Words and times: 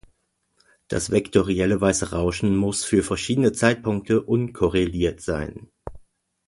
Das 0.87 1.11
vektorielle 1.11 1.79
weiße 1.79 2.09
Rauschen 2.09 2.55
muss 2.55 2.83
für 2.83 3.03
verschiedene 3.03 3.51
Zeitpunkte 3.53 4.23
unkorreliert 4.23 5.21
sein. 5.21 5.69